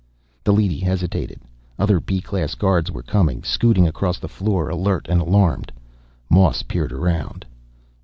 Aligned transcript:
The 0.43 0.51
leady 0.51 0.79
hesitated. 0.79 1.41
Other 1.77 1.99
B 1.99 2.21
class 2.21 2.55
guards 2.55 2.89
were 2.91 3.03
coming, 3.03 3.43
scooting 3.43 3.87
across 3.87 4.17
the 4.17 4.27
floor, 4.27 4.67
alert 4.67 5.05
and 5.07 5.21
alarmed. 5.21 5.71
Moss 6.27 6.63
peered 6.63 6.91
around. 6.91 7.45